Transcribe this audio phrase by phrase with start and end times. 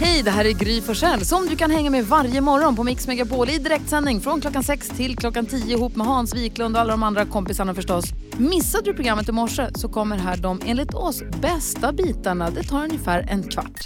[0.00, 3.06] Hej, det här är Gry Forssell som du kan hänga med varje morgon på Mix
[3.06, 6.90] Megapol i direktsändning från klockan 6 till klockan 10 ihop med Hans Wiklund och alla
[6.90, 8.04] de andra kompisarna förstås.
[8.38, 12.50] Missade du programmet i morse så kommer här de enligt oss bästa bitarna.
[12.50, 13.80] Det tar ungefär en kvart.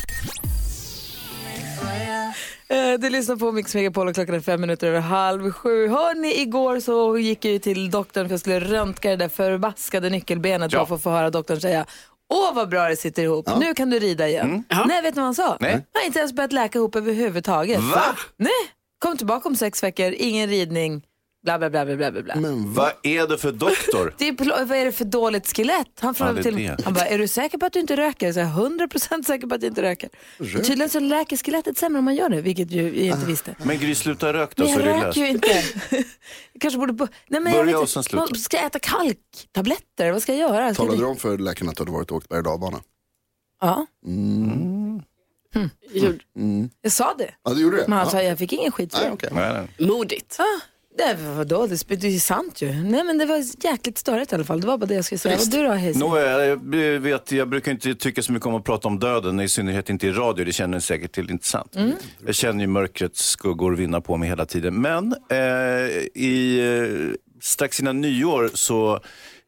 [2.68, 5.88] Eh, Du lyssnar på Mix Megapol och klockan är fem minuter över halv sju.
[5.88, 10.10] Hörni, igår så gick jag ju till doktorn för jag skulle röntga det där förbaskade
[10.10, 10.78] nyckelbenet Ja.
[10.78, 11.86] bara för att få höra doktorn säga
[12.30, 14.64] Åh vad bra det sitter ihop, nu kan du rida igen.
[14.86, 15.56] Nej, vet ni vad han sa?
[15.60, 15.72] Nej.
[15.72, 17.80] Han har inte ens börjat läka ihop överhuvudtaget.
[17.80, 18.02] Va?
[18.36, 18.50] Nej,
[18.98, 21.02] kom tillbaka om sex veckor, ingen ridning,
[21.42, 22.22] bla bla bla bla bla.
[22.22, 22.34] bla.
[22.36, 22.92] Men vad?
[23.02, 24.14] Är det för doktor?
[24.18, 25.86] Det är, vad är det för dåligt skelett?
[26.00, 26.84] Han frågade till det.
[26.84, 28.32] Han bara, är du säker på att du inte röker?
[28.32, 30.10] Så jag är 100% säker på att jag inte röker.
[30.38, 33.54] Tydligen så läker skelettet sämre om man gör det, vilket ju jag inte visste.
[33.62, 35.16] Men Gry, sluta rök då Men så jag är det röker löst.
[35.18, 35.48] ju inte.
[36.52, 36.92] jag kanske borde...
[36.92, 38.26] bo- Nej, men jag Börja och sen sluta.
[38.30, 40.12] Man Ska jag äta kalktabletter?
[40.12, 40.74] Vad ska jag göra?
[40.74, 41.04] Ska Talade jag...
[41.04, 42.80] du om för läkarna att du hade varit och åkt berg och dalbana?
[43.60, 43.86] Ja,
[45.92, 46.18] Gjorde-
[46.82, 47.34] jag sa det.
[47.42, 47.84] Ja, du gjorde det?
[47.88, 48.22] Men han sa, ja.
[48.28, 49.30] jag fick ingen skit för Nej, det.
[49.78, 49.88] nej.
[49.88, 50.36] Modigt.
[50.40, 50.44] Ah,
[50.98, 51.66] det var vadå?
[51.66, 52.72] Det, är sant ju.
[52.72, 54.60] Nej men det var jäkligt störigt i alla fall.
[54.60, 55.36] Det var bara det jag skulle säga.
[55.36, 55.96] Och du då Hayes?
[55.96, 59.48] Nå, jag, vet, jag brukar inte tycka så mycket om att prata om döden, i
[59.48, 60.44] synnerhet inte i radio.
[60.44, 61.76] Det känner ni säkert till, inte sant?
[61.76, 61.92] Mm.
[62.26, 64.80] Jag känner ju mörkrets skuggor vinna på mig hela tiden.
[64.80, 65.38] Men eh,
[66.14, 69.00] i, eh, strax innan nyår så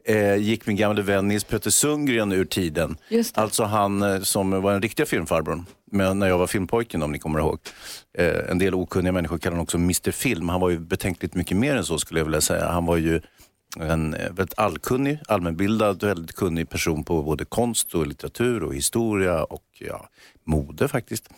[0.05, 2.97] eh, gick min gamle vän Nils Petter Sundgren ur tiden.
[3.35, 7.19] Alltså han eh, som var den riktiga filmfarbrorn, men när jag var filmpojken om ni
[7.19, 7.59] kommer ihåg.
[8.19, 10.49] Eh, en del okunniga människor kallar honom också Mr Film.
[10.49, 12.69] Han var ju betänkligt mycket mer än så skulle jag vilja säga.
[12.69, 13.21] Han var ju
[13.79, 19.45] en eh, väldigt allkunnig, allmänbildad, väldigt kunnig person på både konst och litteratur och historia
[19.45, 20.09] och ja,
[20.51, 21.29] mode faktiskt.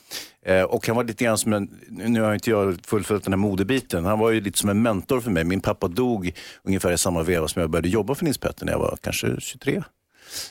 [0.42, 3.38] Eh, och han var lite grann som en, nu har inte jag fullföljt den här
[3.38, 5.44] modebiten, han var ju lite som en mentor för mig.
[5.44, 6.32] Min pappa dog
[6.62, 9.40] ungefär i samma veva som jag började jobba för Nils Petter när jag var kanske
[9.40, 9.82] 23.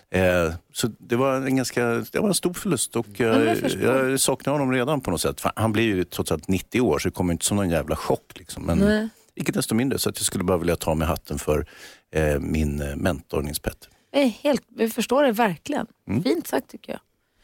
[0.09, 4.53] Eh, så det var en ganska, det var en stor förlust och eh, jag saknar
[4.53, 5.41] honom redan på något sätt.
[5.55, 8.31] Han blir ju trots allt 90 år så det kommer inte som någon jävla chock.
[8.35, 8.63] Liksom.
[8.63, 9.09] Men Nej.
[9.35, 11.65] icke desto mindre så att jag skulle bara vilja ta med hatten för
[12.11, 13.89] eh, min eh, mentor Nils Petter.
[14.11, 15.87] Jag, helt, jag förstår det verkligen.
[16.23, 17.01] Fint sagt tycker jag.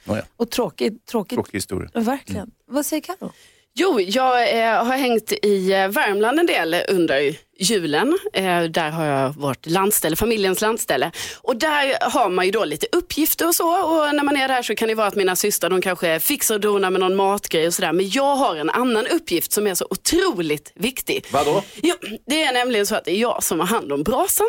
[0.07, 1.05] Nåja, Och tråkigt.
[1.05, 1.35] tråkigt.
[1.35, 1.89] tråkig historia.
[1.93, 2.51] Verkligen.
[2.67, 3.31] Vad säger Carro?
[3.79, 8.17] Jo, jag eh, har hängt i eh, Värmland en del under julen.
[8.33, 11.11] Eh, där har jag vårt landställe, familjens landställe.
[11.41, 13.69] Och där har man ju då lite uppgifter och så.
[13.85, 16.55] Och när man är där så kan det vara att mina systrar de kanske fixar
[16.55, 17.93] och donar med någon matgrej och sådär.
[17.93, 21.25] Men jag har en annan uppgift som är så otroligt viktig.
[21.31, 21.63] Vadå?
[21.83, 21.95] Jo,
[22.25, 24.47] det är nämligen så att det är jag som har hand om brasan.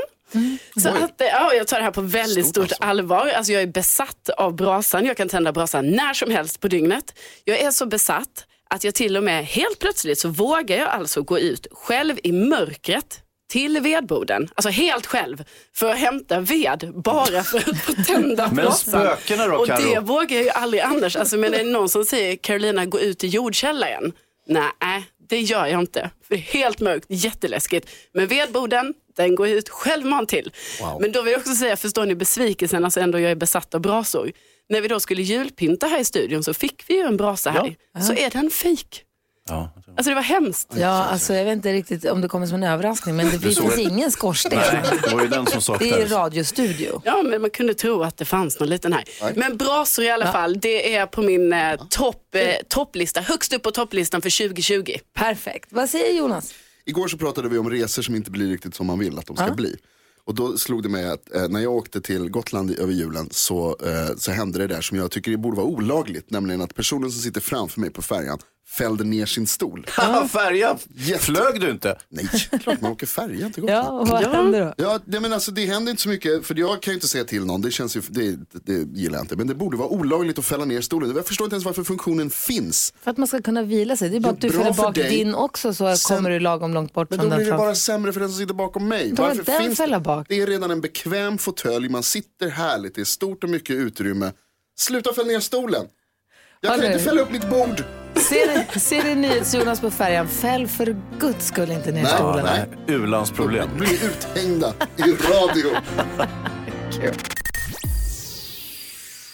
[0.83, 3.29] Så att, eh, ja, jag tar det här på väldigt stort, allvar.
[3.29, 5.07] Alltså, jag är besatt av brasan.
[5.07, 7.19] Jag kan tända brasan när som helst på dygnet.
[7.45, 11.23] Jag är så besatt att jag till och med helt plötsligt så vågar jag alltså
[11.23, 15.45] gå ut själv i mörkret till vedboden, alltså helt själv,
[15.75, 20.37] för att hämta ved bara för att få tända Men spökena då, Och det vågar
[20.37, 21.17] jag ju aldrig annars.
[21.17, 24.13] Alltså, men är det någon som säger Carolina gå ut i jordkällaren?
[24.47, 26.11] Nej, det gör jag inte.
[26.29, 27.91] För det är helt mörkt, jätteläskigt.
[28.15, 30.53] Men vedboden, den går ut självmant till.
[31.01, 33.81] Men då vill jag också säga, förstår ni besvikelsen, alltså ändå jag är besatt av
[33.81, 34.33] brasor.
[34.69, 37.77] När vi då skulle julpynta här i studion så fick vi ju en brasa här.
[38.07, 39.05] Så är den fejk.
[39.49, 39.71] Ja.
[39.97, 40.69] Alltså det var hemskt.
[40.77, 43.57] Ja, alltså jag vet inte riktigt om det kommer som en överraskning, men det finns
[43.57, 44.53] såg- ingen skorsten.
[44.73, 46.11] Nej, det var ju den som Det är saknades.
[46.13, 47.03] radiostudio.
[47.05, 49.05] Ja, men man kunde tro att det fanns någon liten här.
[49.37, 53.63] Men brasor i alla fall, det är på min eh, topp, eh, topplista, högst upp
[53.63, 54.93] på topplistan för 2020.
[55.15, 55.69] Perfekt.
[55.73, 56.55] Vad säger Jonas?
[56.87, 59.37] Igår så pratade vi om resor som inte blir riktigt som man vill att de
[59.37, 59.77] ska bli.
[60.25, 63.77] Och då slog det mig att eh, när jag åkte till Gotland över julen så,
[63.87, 66.31] eh, så hände det där som jag tycker det borde vara olagligt.
[66.31, 68.39] Nämligen att personen som sitter framför mig på färjan
[68.69, 69.87] fällde ner sin stol.
[69.91, 71.99] Haha, Färja, Jätte- flög du inte?
[72.09, 72.29] Nej,
[72.63, 73.87] klart man åker färja till Gotland.
[73.87, 74.75] Ja, och vad händer då?
[74.85, 77.25] Ja, det, men alltså, det händer inte så mycket, för jag kan ju inte säga
[77.25, 79.37] till någon, det, känns ju, det, det gillar jag inte.
[79.37, 81.17] Men det borde vara olagligt att fälla ner stolen.
[81.17, 82.95] Jag förstår inte ens varför funktionen finns.
[83.03, 84.09] För att man ska kunna vila sig.
[84.11, 85.11] Det är bara Ja, att du fäller för bak dig.
[85.11, 87.59] din också så Sen- kommer du lagom långt bort Men från då den blir det
[87.59, 89.13] bara sämre för den som sitter bakom mig.
[89.13, 90.27] Då är den fälla bak.
[90.29, 94.33] Det är redan en bekväm fåtölj, man sitter härligt, det är stort och mycket utrymme.
[94.79, 95.87] Sluta fälla ner stolen.
[96.61, 97.85] Jag kan inte fälla upp mitt bord.
[98.29, 102.45] Ser ser ni NyhetsJonas på färjan, fäll för guds skull inte ner Nej, stolen.
[102.45, 102.67] nej.
[102.97, 103.69] U-landsproblem.
[103.79, 105.71] Blir uthängda i radio.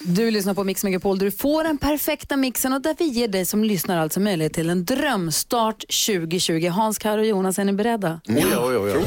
[0.06, 3.28] Du lyssnar på Mix Megapol där du får den perfekta mixen och där vi ger
[3.28, 6.68] dig som lyssnar alltså möjlighet till en drömstart 2020.
[6.68, 8.20] Hans, Karo och Jonas, är ni beredda?
[8.28, 9.04] Oj, oj, oj, oj.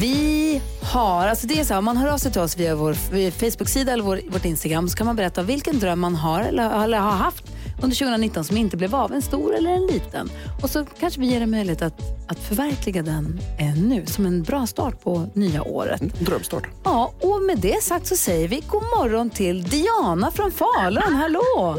[0.00, 0.60] Vi
[0.92, 2.94] har, alltså det är så här, om man hör av sig till oss via vår
[3.30, 6.98] Facebook-sida eller vår, vårt Instagram så kan man berätta vilken dröm man har eller, eller
[6.98, 7.44] har haft
[7.84, 10.30] under 2019 som inte blev av, en stor eller en liten.
[10.62, 14.42] Och så kanske vi ger dig möjlighet att, att förverkliga den eh, nu som en
[14.42, 16.00] bra start på nya året.
[16.20, 16.68] Drömstart.
[16.84, 21.14] Ja, och med det sagt så säger vi god morgon till Diana från Falun.
[21.14, 21.76] Hallå!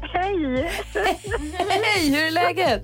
[0.00, 0.72] Hej!
[1.68, 2.82] Hej, hur är läget?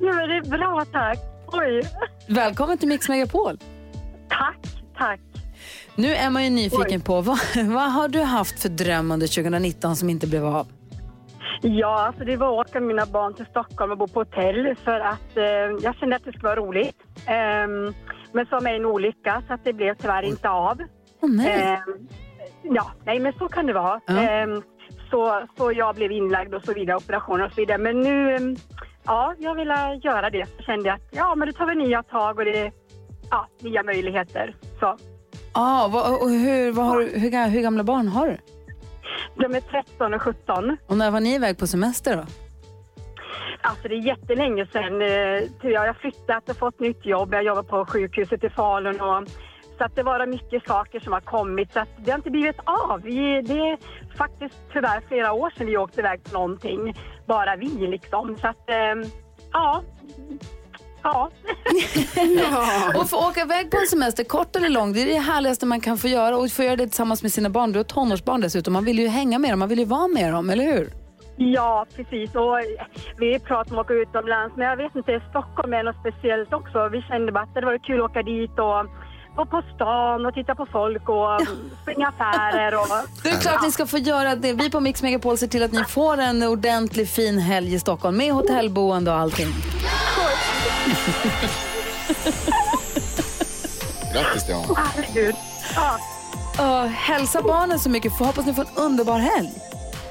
[0.00, 1.18] Jo, men det är bra, tack.
[1.46, 1.82] Oj.
[2.28, 3.58] Välkommen till Mix Megapol.
[4.28, 4.58] Tack,
[4.98, 5.20] tack.
[5.94, 7.04] Nu är man ju nyfiken Oj.
[7.04, 10.66] på vad, vad har du haft för dröm under 2019 som inte blev av?
[11.62, 14.76] Ja, alltså det var att åka med mina barn till Stockholm och bo på hotell
[14.84, 15.44] för att eh,
[15.82, 16.96] jag kände att det skulle vara roligt.
[17.26, 17.94] Ehm,
[18.32, 20.78] men så med en olycka så att det blev tyvärr inte av.
[21.20, 21.62] Åh nej.
[21.62, 22.08] Ehm,
[22.62, 24.00] ja, nej men så kan det vara.
[24.06, 24.20] Ja.
[24.20, 24.62] Ehm,
[25.10, 27.78] så, så jag blev inlagd och så vidare, operationer och så vidare.
[27.78, 28.56] Men nu, ehm,
[29.04, 30.46] ja, jag ville göra det.
[30.56, 32.72] Så kände jag att ja, men då tar vi nya tag och det är
[33.30, 34.56] ja, nya möjligheter.
[34.80, 34.96] Så.
[35.52, 38.36] Ah, vad, och hur, vad har, hur, hur gamla barn har du?
[39.36, 40.76] De är 13 och 17.
[40.86, 42.22] Och när var ni iväg på semester då?
[43.60, 45.02] Alltså det är jättelänge sedan.
[45.02, 47.34] eh, Jag har flyttat och fått nytt jobb.
[47.34, 49.00] Jag jobbar på sjukhuset i Falun.
[49.00, 49.24] Och,
[49.78, 51.72] så att det var mycket saker som har kommit.
[51.72, 53.00] Så att det har inte blivit av.
[53.02, 53.78] Vi, det är
[54.16, 56.94] faktiskt tyvärr flera år sedan vi åkte iväg på någonting.
[57.26, 58.36] Bara vi liksom.
[58.40, 59.10] Så att, eh,
[61.04, 61.30] ja.
[62.40, 63.00] Ja.
[63.00, 65.80] Och få åka iväg på en semester, kort eller lång, det är det härligaste man
[65.80, 66.36] kan få göra.
[66.36, 67.72] Och få göra det tillsammans med sina barn.
[67.72, 68.72] Du har tonårsbarn dessutom.
[68.72, 70.92] Man vill ju hänga med dem, man vill ju vara med dem, eller hur?
[71.36, 72.34] Ja, precis.
[72.34, 72.58] Och
[73.18, 76.88] vi pratar om att åka utomlands, men jag vet inte, Stockholm är något speciellt också.
[76.88, 78.86] Vi kände bara att det var kul att åka dit och
[79.36, 81.40] vara på stan och titta på folk och
[81.82, 82.74] springa affärer.
[82.74, 82.86] Och...
[83.22, 84.52] Det är klart ni ska få göra det.
[84.52, 88.16] Vi på Mix Megapol ser till att ni får en ordentlig fin helg i Stockholm
[88.16, 89.48] med hotellboende och allting.
[94.12, 94.74] Grattis Diana.
[94.76, 95.34] Herregud.
[95.74, 95.98] Ja,
[96.82, 98.18] Och hälsa barnen så mycket.
[98.18, 99.50] Får hoppas ni får en underbar helg.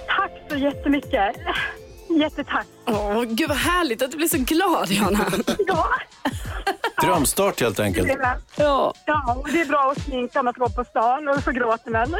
[0.07, 1.35] tack så jättemycket.
[2.19, 2.65] Jättetack.
[2.88, 5.25] Åh, gud vad härligt att du blir så glad, Johanna.
[5.67, 5.88] Ja,
[7.01, 8.07] Drömstart helt enkelt.
[8.07, 8.94] det är, Ja.
[9.05, 11.91] ja, och det är bra att sminka man ska gå på stan och så gråter
[11.91, 12.15] man.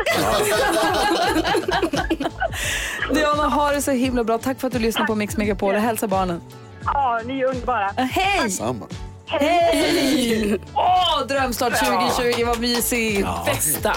[3.14, 4.38] Diana, ha det så himla bra.
[4.38, 6.42] Tack för att du lyssnar på Mix Megapol och hälsa barnen.
[6.86, 7.92] Ja, ni är underbara.
[7.98, 8.52] Hej!
[8.52, 8.88] Samma.
[9.26, 10.60] Hej!
[10.76, 13.28] Åh, drömstart 2020, vad mysigt.
[13.46, 13.94] Bästa.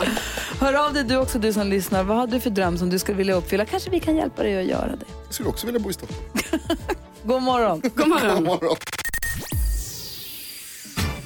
[0.60, 2.02] Hör av dig du också, du som lyssnar.
[2.02, 3.64] Vad har du för dröm som du skulle vilja uppfylla?
[3.64, 5.06] Kanske vi kan hjälpa dig att göra det.
[5.24, 6.20] Jag skulle också vilja bo i Stockholm.
[7.24, 7.82] God morgon.
[7.94, 8.34] God morgon.
[8.34, 8.76] God morgon.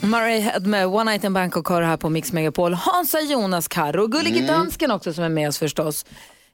[0.00, 2.74] Murray Head med One Night in Bangkok har här på Mix Megapol.
[2.74, 6.04] Hansa Jonas Karro och Gullige Dansken också som är med oss förstås.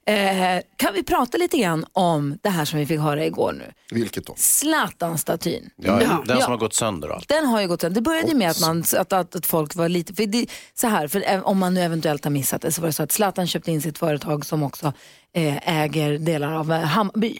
[0.08, 3.72] Eh, kan vi prata lite grann om det här som vi fick höra igår nu?
[3.90, 4.34] Vilket då?
[4.36, 5.70] Zlatan-statyn.
[5.76, 6.22] Ja, Ja.
[6.26, 6.42] den Ja.
[6.42, 7.28] som har gått sönder allt.
[7.28, 7.94] Den har ju gått sönder.
[7.94, 10.86] Det började ju med att, man, att, att, att folk var lite, för det, så
[10.86, 13.46] här, för om man nu eventuellt har missat det så var det så att Zlatan
[13.46, 14.92] köpte in sitt företag som också
[15.34, 17.38] eh, äger delar av eh, Hammarby.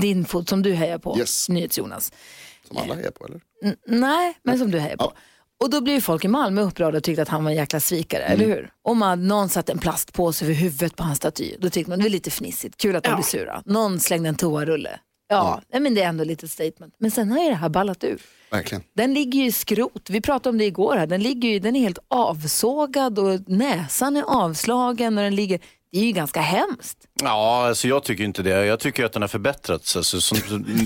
[0.00, 1.48] Din fot som du hejar på, Yes.
[1.48, 2.12] NyhetsJonas.
[2.68, 3.40] Som alla är på eller?
[3.64, 5.12] N- nej, men som du hejar på.
[5.64, 8.22] Och då blev folk i Malmö upprörda och tyckte att han var en jäkla svikare,
[8.22, 8.70] eller hur?
[8.84, 11.54] Och man, någon satte en plastpåse över huvudet på hans staty.
[11.58, 13.16] Då tyckte man det var lite fnissigt, kul att de Ja.
[13.16, 13.62] blir sura.
[13.66, 15.00] Någon slängde en toarulle.
[15.28, 16.94] Ja, nej, men det är ändå lite statement.
[16.98, 18.20] Men sen har ju det här ballat ur.
[18.50, 18.82] Verkligen.
[18.96, 20.10] Den ligger ju i skrot.
[20.10, 20.96] Vi pratade om det igår.
[20.96, 21.06] Här.
[21.06, 25.18] Den, ligger ju, den är helt avsågad och näsan är avslagen.
[25.18, 25.60] Och den ligger,
[25.92, 26.98] det är ju ganska hemskt.
[27.22, 28.66] Ja, alltså jag tycker inte det.
[28.66, 29.96] Jag tycker att den har förbättrats.
[29.96, 30.38] Alltså, som,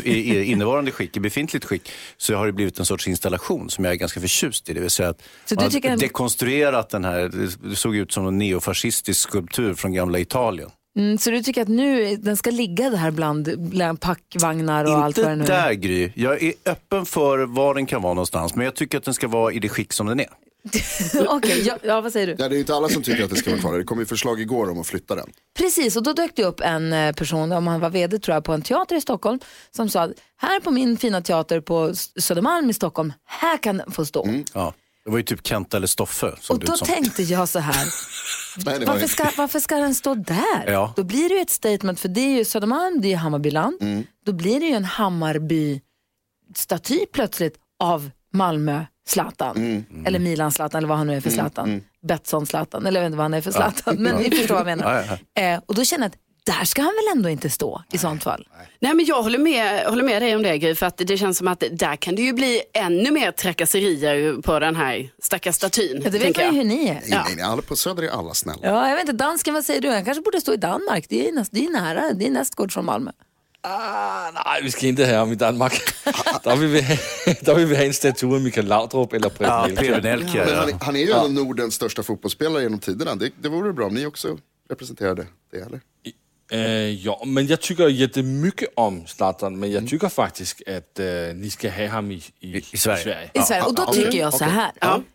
[0.04, 3.92] i, innevarande skick, i befintligt skick, så har det blivit en sorts installation som jag
[3.94, 4.72] är ganska förtjust i.
[4.72, 7.28] Det vill säga att Så man har dekonstruerat den här,
[7.68, 10.70] det- såg ut som en neofascistisk skulptur från gamla Italien.
[10.98, 15.18] Mm, så du tycker att nu den ska ligga där bland, bland packvagnar och allt
[15.18, 15.62] vad det Inte nu är?
[15.66, 16.10] där Gry.
[16.14, 19.28] Jag är öppen för var den kan vara någonstans, men jag tycker att den ska
[19.28, 20.26] vara i det skick som den är.
[21.28, 22.32] Okej, ja, ja, vad säger du?
[22.38, 23.78] Ja, det är ju inte alla som tycker att det ska vara kvar.
[23.78, 25.32] Det kom ju förslag igår om att flytta den.
[25.58, 28.44] Precis, och då dök det upp en eh, person, om han var vd tror jag,
[28.44, 29.38] på en teater i Stockholm
[29.70, 33.92] som sa att här på min fina teater på Södermalm i Stockholm, här kan den
[33.92, 34.28] få stå.
[34.54, 34.74] Ja.
[35.04, 36.34] Det var ju typ Kent eller Stoffe.
[36.40, 36.86] Såg Och då som.
[36.86, 37.86] tänkte jag så här,
[38.64, 40.64] Nej, varför ska, varför ska den stå där?
[40.66, 40.92] Ja.
[40.96, 44.04] Då blir det ju ett statement, för det är ju Södermalm, det är Hammarbyland.
[44.26, 49.84] Då blir det ju en Hammarby-staty plötsligt av Malmö Zlatan.
[50.06, 51.82] Eller Milan Zlatan, eller vad han nu är för Zlatan.
[52.08, 53.96] Betsson Zlatan, eller jag vet inte vad han är för Zlatan.
[53.98, 54.92] Men ni förstår vad jag menar.
[55.08, 56.18] Ja, ja, Eh, och då känner jag att
[56.58, 58.48] där ska han väl ändå inte stå i sånt fall.
[58.80, 61.38] Nej men jag håller med, håller med dig om det Gry, för att det känns
[61.38, 66.00] som att där kan det ju bli ännu mer trakasserier på den här stackars statyn.
[66.04, 66.94] Ja, det vet man ju hur ni är.
[66.94, 68.60] Nej, nej, nej, på Söder är alla snälla.
[68.62, 69.90] Ja, jag vet inte, dansken, vad säger du?
[69.90, 71.06] Han kanske borde stå i Danmark.
[71.08, 73.10] Det är, näst, det är nära, det är nästgård från Malmö.
[73.66, 75.72] Ah, nej, vi ska inte ham i Danmark.
[76.44, 76.98] der, vil vi have,
[77.46, 79.68] der vil vi have en statue af Michael Laudrup eller Ja.
[79.76, 80.02] Preben.
[80.02, 80.42] Men han, Ja.
[80.42, 83.14] är- han är ju av Nordens största fotbollsspelare genom tiderna.
[83.14, 84.38] Det, det vore bra om ni också
[84.70, 85.80] representerade det, eller?
[86.52, 91.50] Øh, jo, men jeg tycker jättemycket om Zlatan, men jag tycker faktiskt att øh, ni
[91.50, 93.30] ska ha ham i, i, I Sverige.
[93.34, 93.62] I Sverige.
[93.62, 94.70] Och då tycker jag så här.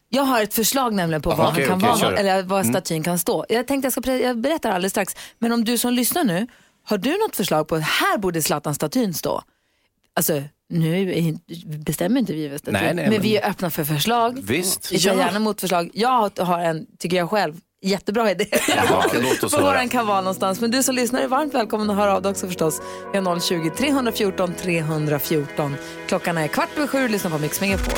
[0.09, 3.45] Jag har ett förslag nämligen på han kan okej, vara, eller vad statyn kan stå.
[3.49, 5.15] Jag tänkte jag ska jag berättar alldeles strax.
[5.39, 6.47] Men om du som lyssnar nu
[6.89, 9.43] Har du något förslag på här borde Zlatan-statyn stå?
[10.15, 11.37] Alltså, nu är,
[11.77, 14.39] bestämmer inte vi Nej, nej, men, men- vi är öppna för förslag.
[14.43, 14.91] Visst.
[14.91, 15.17] Vi tar Ja.
[15.19, 15.89] gärna emot förslag.
[15.93, 18.45] Jag har en, tycker jag själv, jättebra idé.
[18.89, 19.05] Ja,
[19.51, 20.61] var den kan vara någonstans.
[20.61, 22.81] Men du som lyssnar är varmt välkommen att höra av dig också förstås.
[23.13, 25.75] Vi har 020 314 314.
[26.07, 27.93] Klockan är kvart över sju och lyssnar på Mix Megapol.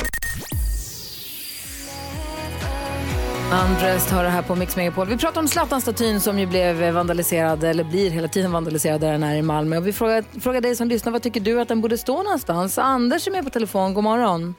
[3.52, 5.06] Undressed har det här på Mix Megapol.
[5.06, 9.22] Vi pratar om Zlatan-statyn som ju blev vandaliserad, eller blir hela tiden vandaliserad där den
[9.22, 9.76] är i Malmö.
[9.76, 12.78] Och vi frågar, frågar dig som lyssnar, vad tycker du att den borde stå någonstans?
[12.78, 14.54] Anders är med på telefon, god morgon.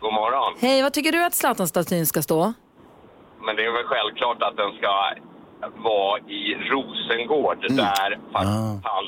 [0.00, 0.52] God morgon.
[0.60, 2.52] Hej, vad tycker du att Zlatan-statyn ska stå?
[3.46, 4.92] Men det är väl självklart att den ska
[5.88, 9.04] vara i Rosengård där faktiskt han,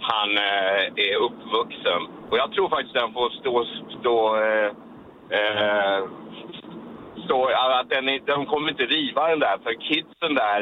[0.00, 2.00] han eh, är uppvuxen.
[2.30, 3.64] Och jag tror faktiskt den får stå...
[4.00, 4.68] stå eh,
[5.38, 6.04] eh,
[7.24, 7.38] stå
[7.80, 10.60] att den, de kommer inte riva den där, för kidsen där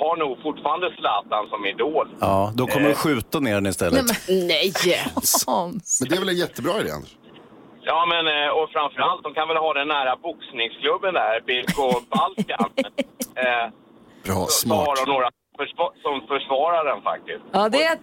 [0.00, 2.06] har nog fortfarande Zlatan som idol.
[2.20, 4.04] Ja, då kommer du skjuta ner den istället.
[4.28, 4.72] Nej.
[5.46, 6.00] Hans.
[6.00, 7.16] Men det är väl en jättebra idé Anders?
[7.84, 11.76] Ja, men eh, och framförallt, de kan väl ha den nära boxningsklubben där, BK
[12.14, 12.70] Balkan.
[13.44, 13.66] eh,
[14.26, 14.86] Bra, så smart.
[14.88, 17.42] har de några försva- som försvarar den faktiskt.
[17.52, 17.98] Ja, det är,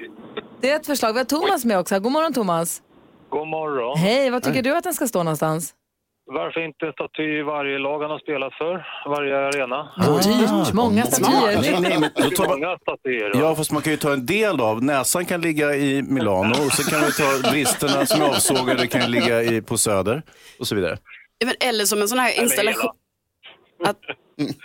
[0.61, 1.13] det är ett förslag.
[1.13, 1.99] Vi har Thomas med också.
[1.99, 2.81] God morgon Thomas.
[3.29, 3.97] God morgon.
[3.97, 5.73] Hej, vad tycker du att den ska stå någonstans?
[6.31, 8.85] Varför inte en staty i varje lag han har spelat för?
[9.09, 9.91] Varje arena?
[10.23, 11.61] Dyrt, många statyer.
[11.61, 12.59] Nej, nej, men då tar man...
[12.59, 13.33] Många statyer.
[13.33, 13.39] va?
[13.39, 14.83] Ja, fast man kan ju ta en del av.
[14.83, 19.11] Näsan kan ligga i Milano och så kan vi ta bristerna som är avsågade kan
[19.11, 20.21] ligga i, på Söder
[20.59, 20.97] och så vidare.
[21.37, 22.91] Ja, men Eller som en sån här installation.
[23.83, 23.97] Att,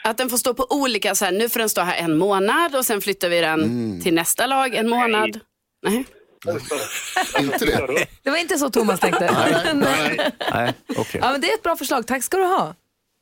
[0.04, 2.76] att den får stå på olika, så här, nu får den stå här en månad
[2.76, 5.40] och sen flyttar vi den till nästa lag en månad.
[5.82, 6.04] Nej.
[7.38, 8.06] Inte det?
[8.22, 9.30] Det var inte så Thomas tänkte.
[9.74, 10.30] Nej.
[10.52, 11.20] Nej, okej.
[11.24, 12.06] Ja, men det är ett bra förslag.
[12.06, 12.74] Tack ska du ha.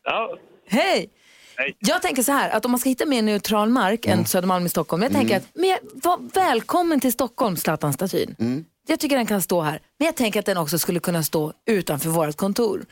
[0.05, 0.37] Ja,
[0.69, 1.11] Hej!
[1.57, 1.77] Hej.
[1.79, 4.69] Jag tänker så här, att om man ska hitta mer neutral mark än Södermalm i
[4.69, 5.03] Stockholm.
[5.03, 8.65] Jag tänker att, men, var välkommen till Stockholm, Zlatan-statyn.
[8.89, 9.81] Jag tycker den kan stå här.
[9.99, 12.85] Men jag tänker att den också skulle kunna stå utanför vårt kontor.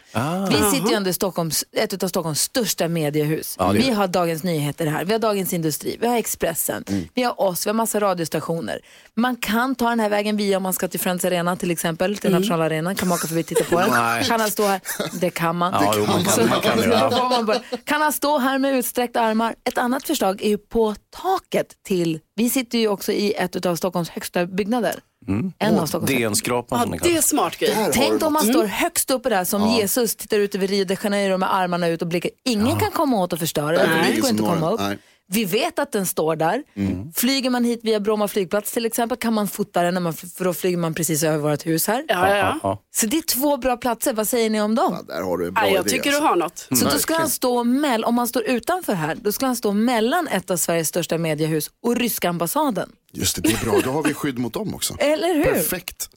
[0.50, 3.56] Vi sitter ju ändå i Stockholms, ett av Stockholms största mediehus.
[3.61, 7.40] Är vi har Dagens Nyheter här, vi har Dagens Industri, vi har Expressen, vi har
[7.40, 8.80] oss, vi har massa radiostationer.
[9.14, 12.16] Man kan ta den här vägen via om man ska till Friends Arena till exempel,
[12.18, 12.94] till nationalarenan.
[12.94, 13.90] Kan man åka förbi och titta på den.
[14.25, 14.80] Kan han stå här?
[15.20, 15.73] Det kan man.
[15.73, 15.92] Ja.
[16.30, 17.54] Så.
[17.85, 19.54] Kan han stå här med utsträckta armar?
[19.64, 23.76] Ett annat förslag är ju på taket till, vi sitter ju också i ett av
[23.76, 24.94] Stockholms högsta byggnader.
[25.58, 26.10] En av Stockholms.
[26.12, 27.90] DN-skrapan Ja, det är smart grej.
[27.92, 31.38] Tänk om man står högst uppe där som Jesus tittar ut över Rio de Janeiro
[31.38, 32.30] med armarna ut och blickar.
[32.44, 34.80] Ingen kan komma åt och förstöra dit går inte att komma upp.
[34.80, 34.98] Nej.
[35.32, 36.62] Vi vet att den står där.
[37.14, 40.44] Flyger man hit via Bromma flygplats till exempel kan man fota den, när man, för
[40.44, 42.04] då flyger man precis över vårt hus här.
[42.08, 42.82] Ja, ja, ja.
[42.94, 44.96] Så det är två bra platser, vad säger ni om dem?
[45.08, 45.90] Ja, där har du en bra Ja, jag idé.
[45.90, 46.28] tycker du alltså.
[46.28, 46.58] har något.
[46.58, 47.20] Så då skulle Verkligen.
[47.20, 50.56] han stå mell, om man står utanför här, då skulle han stå mellan ett av
[50.56, 52.90] Sveriges största mediehus och ryska ambassaden.
[53.12, 53.80] Just det, det är bra.
[53.84, 54.94] Då har vi skydd mot dem också.
[54.99, 55.44] Eller hur?
[55.44, 56.08] Perfekt.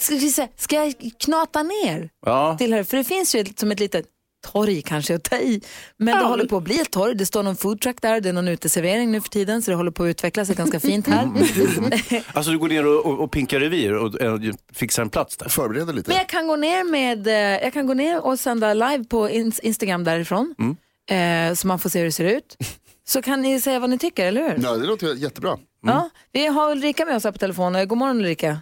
[0.00, 2.56] Ska, ska jag knata ner Ja.
[2.58, 2.84] till här?
[2.84, 4.06] För det finns ju som ett litet
[4.52, 5.60] torg kanske att ta i.
[5.96, 7.14] Men det håller på att bli ett torg.
[7.14, 9.90] Det står någon foodtruck där, det är någon uteservering nu för tiden så det håller
[9.90, 11.28] på att utveckla sig ganska fint här.
[12.34, 14.40] Alltså du går ner och, och, och pinkar revir och, och
[14.72, 15.48] fixar en plats där.
[15.48, 16.08] Förbereda lite.
[16.10, 17.32] Men jag kan gå ner med, eh,
[17.64, 20.54] jag kan gå ner och sända live på ins- Instagram därifrån.
[21.10, 22.56] Eh, så man får se hur det ser ut.
[23.06, 24.64] Så kan ni säga vad ni tycker, eller hur?
[24.64, 25.58] Ja, det låter jättebra.
[25.86, 27.76] Ja, vi har Ulrika med oss här på telefon.
[27.76, 28.58] Eh, God morgon Ulrika.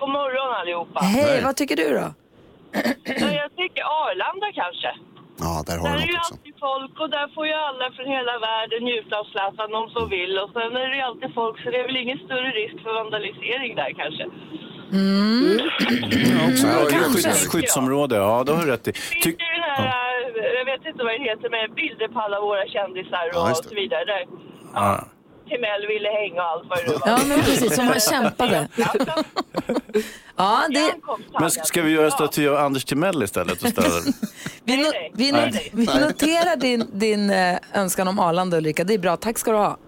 [0.00, 1.00] God morgon allihopa.
[1.00, 2.14] Hej, vad tycker du då?
[3.22, 4.90] Ja, Jag tycker Arlanda kanske.
[5.44, 6.34] Ja, där har Där du är ju också.
[6.34, 10.02] alltid folk och där får ju alla från hela världen njuta av Zlatan om så
[10.14, 10.32] vill.
[10.42, 12.92] Och sen är det ju alltid folk så det är väl ingen större risk för
[13.00, 14.24] vandalisering där kanske.
[14.92, 17.22] Ja, det är kanske.
[17.22, 18.90] skydds, skyddsområde, ja det har du rätt i.
[18.90, 22.08] Det finns Ty, ju den här, eh, jag vet inte vad det heter, med bilder
[22.08, 23.68] på alla våra kändisar Ja, och just det.
[23.68, 24.04] så vidare.
[24.04, 24.22] Där
[24.74, 25.04] ja.
[25.50, 27.02] Timell ville hänga och allt vad det var.
[27.06, 28.68] Ja, men precis, som han kämpade.
[30.36, 30.94] Ja, det,
[31.40, 33.62] Men ska vi göra staty av Anders Timell istället?
[33.62, 33.68] Och
[34.64, 38.84] vi, no, vi, not, vi noterar din, din eh, önskan om Arlanda Ulrika.
[38.84, 39.78] Det är bra, tack ska du ha.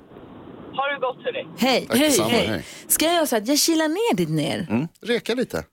[0.73, 1.47] Ha det gott hörni.
[1.59, 2.65] Hej, Tack detsamma, hej.
[2.89, 4.89] Ska jag göra så att jag kilar ner dit ner?
[5.07, 5.65] Reka lite.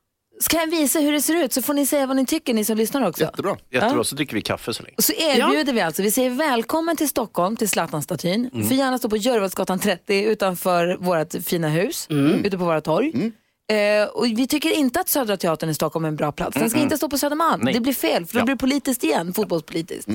[0.44, 2.66] Ska jag visa hur det ser ut så får ni säga vad ni tycker ni
[2.66, 3.24] som lyssnar också.
[3.24, 3.58] Jättebra.
[3.72, 4.96] Jättebra, så dricker vi kaffe så länge.
[4.98, 8.50] Och så erbjuder vi alltså, vi säger välkommen till Stockholm, till Zlatan-statyn.
[8.54, 8.68] Mm.
[8.68, 12.46] Får gärna stå på Görvaldsgatan 30 utanför vårt fina hus, Mm.
[12.46, 13.32] ute på våra torg.
[13.72, 16.58] Eh, och vi tycker inte att Södra Teatern i Stockholm är en bra plats.
[16.58, 17.62] Den ska inte stå på Södermalm.
[17.64, 17.74] Nej.
[17.74, 18.46] Det blir fel, för då Ja.
[18.46, 20.10] blir det politiskt igen, fotbollspolitiskt.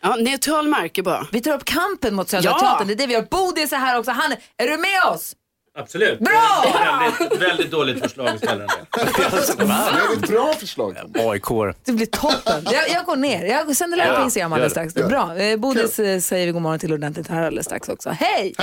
[0.00, 1.26] Ja, neutral mark är bra.
[1.32, 2.58] Vi tar upp kampen mot Södra Ja.
[2.60, 3.26] Teatern, det är det vi gör.
[3.30, 4.10] Bodis är här också.
[4.10, 5.34] Han, är du med oss?
[5.76, 6.18] Absolut.
[6.20, 6.64] Bra!
[7.20, 8.72] Väldigt, väldigt dåligt förslag att ställa det.
[8.92, 9.22] Det
[9.62, 10.96] är ett bra förslag.
[11.14, 11.74] AIK.
[11.84, 12.62] Det blir toppen.
[12.64, 13.44] Jag, jag går ner.
[13.44, 14.90] Jag sänder live på Instagram alldeles det.
[14.90, 15.08] strax.
[15.08, 15.36] Bra.
[15.36, 18.10] Eh, Bodis eh, säger vi god morgon till ordentligt här alldeles strax också.
[18.10, 18.54] Hej!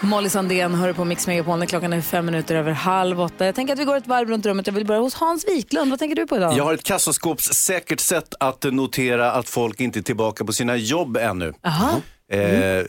[0.00, 3.46] Molly Sandén hör på Mix Megapol när klockan är fem minuter över halv åtta.
[3.46, 4.66] Jag tänker att vi går ett varv runt rummet.
[4.66, 5.90] Jag vill börja hos Hans Wiklund.
[5.90, 6.56] Vad tänker du på idag?
[6.56, 11.16] Jag har ett kassaskåpssäkert sätt att notera att folk inte är tillbaka på sina jobb
[11.16, 11.52] ännu.
[11.64, 11.90] Aha.
[12.32, 12.84] Eh,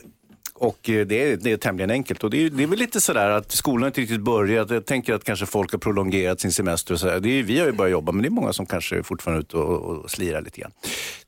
[0.58, 2.24] och eh, det är, det är tämligen enkelt.
[2.24, 4.70] Och det är, det är väl lite sådär att skolan inte riktigt börjat.
[4.70, 6.94] Jag tänker att kanske folk har prolongerat sin semester.
[6.94, 7.20] Och sådär.
[7.20, 9.38] Det är, vi har ju börjat jobba, men det är många som kanske är fortfarande
[9.38, 10.72] är ute och, och slirar lite grann.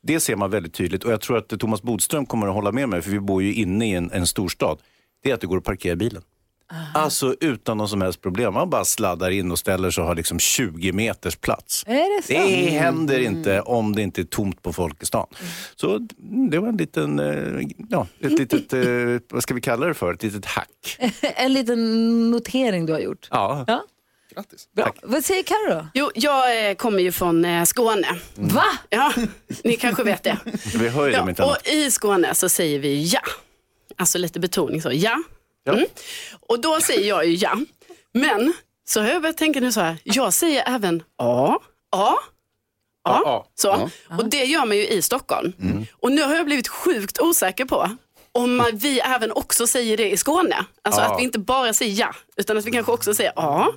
[0.00, 1.04] Det ser man väldigt tydligt.
[1.04, 3.54] Och jag tror att Thomas Bodström kommer att hålla med mig, för vi bor ju
[3.54, 4.78] inne i en, en storstad.
[5.22, 6.22] Det är att det går att parkera bilen.
[6.94, 8.54] Alltså utan någon som helst problem.
[8.54, 11.84] Man bara sladdar in och ställer sig och har liksom 20 meters plats.
[11.86, 12.32] Är det så?
[12.32, 15.26] Det händer inte om det inte är tomt på folk i stan.
[15.76, 15.98] Så
[16.50, 18.82] det var en liten, eh, ja, ett litet, eh,
[19.30, 20.12] vad ska vi kalla det för?
[20.14, 20.96] Ett litet hack.
[21.22, 23.28] en liten notering du har gjort.
[23.30, 23.64] Ja.
[23.66, 23.84] Ja.
[24.34, 24.68] Grattis.
[24.76, 24.94] Bra.
[25.02, 25.86] Vad säger Carro då?
[25.94, 28.08] Jo, jag eh, kommer ju från Skåne.
[28.34, 28.64] Va?
[28.90, 29.12] Ja,
[29.64, 30.38] ni kanske vet det.
[30.74, 31.56] Vi hör ju Ja, inte annat.
[31.66, 33.20] och i Skåne så säger vi ja.
[33.96, 35.16] Alltså lite betoning så, ja.
[35.64, 35.72] Ja.
[35.72, 35.86] Mm.
[36.48, 37.58] Och då säger jag ju ja.
[38.12, 38.52] Men
[38.88, 41.60] så har jag börjat tänka nu så här, jag säger även ja,
[41.92, 42.18] ja,
[43.04, 43.46] ja.
[43.54, 43.90] Så.
[44.18, 45.52] Och det gör man ju i Stockholm.
[45.92, 47.90] Och nu har jag blivit sjukt osäker på
[48.32, 50.64] om man, vi även också säger det i Skåne.
[50.82, 53.72] Alltså att vi inte bara säger ja, utan att vi kanske också säger ja.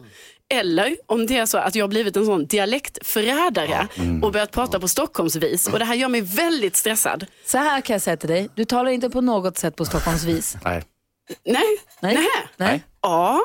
[0.49, 3.87] Eller om det är så att jag har blivit en sån dialektförrädare
[4.21, 5.67] och börjat prata på Stockholmsvis.
[5.67, 7.25] Och det här gör mig väldigt stressad.
[7.45, 8.49] Så här kan jag säga till dig.
[8.55, 10.57] Du talar inte på något sätt på Stockholmsvis.
[10.63, 10.83] Nej.
[11.46, 11.63] Nej,
[12.01, 12.15] Nej.
[12.15, 12.27] nej.
[12.58, 12.84] Nej.
[13.01, 13.39] Ja,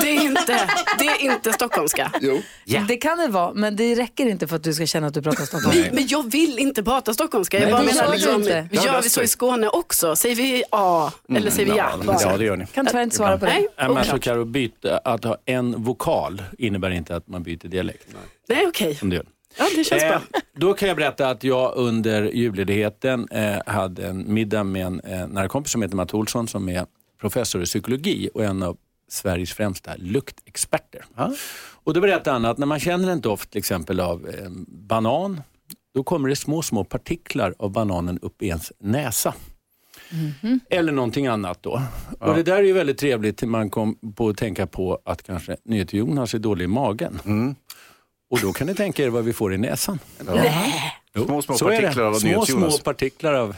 [0.00, 0.68] det är inte,
[0.98, 2.12] det är inte stockholmska.
[2.20, 2.42] Jo.
[2.88, 5.22] Det kan det vara, men det räcker inte för att du ska känna att du
[5.22, 5.92] pratar stockholmska.
[5.92, 7.58] Men jag vill inte prata stockholmska.
[7.58, 8.68] Jag Nej, bara det menar, gör liksom, inte.
[8.72, 10.16] Ja, gör vi så i Skåne också?
[10.16, 11.90] Säger vi ja eller säger vi ja?
[11.98, 12.16] Ja, bara?
[12.22, 12.66] ja, det gör ni.
[12.66, 13.52] Kan tyvärr inte svara på det.
[13.52, 14.22] Nej, Nej, men oklart.
[14.22, 18.06] Karo, byta, att ha en vokal innebär inte att man byter dialekt.
[18.48, 18.98] Nej, okej.
[19.02, 19.24] Gör.
[19.58, 20.20] Ja, det känns Eh, bra.
[20.56, 25.28] då kan jag berätta att jag under julledigheten eh, hade en middag med en eh,
[25.28, 26.86] nära kompis som heter Matt Olsson som är
[27.20, 28.76] professor i psykologi och en av
[29.08, 31.04] Sveriges främsta luktexperter.
[31.84, 35.40] Och då berättade han att när man känner en doft till exempel av eh, banan,
[35.94, 39.34] då kommer det små, små partiklar av bananen upp i ens näsa.
[40.70, 41.82] Eller någonting annat då.
[42.18, 45.22] Och det där är ju väldigt trevligt till man kom på att tänka på att
[45.22, 47.18] kanske NyhetsJonas är dålig i magen.
[48.30, 49.98] Och då kan ni tänka er vad vi får i näsan.
[51.14, 53.56] Jo, Små, små så partiklar av Små, små partiklar av